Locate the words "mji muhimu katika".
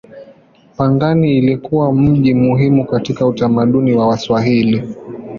1.93-3.27